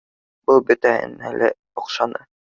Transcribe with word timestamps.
Был 0.51 0.63
бөтәһенә 0.69 1.35
лә 1.43 1.51
оҡшаны 1.83 2.25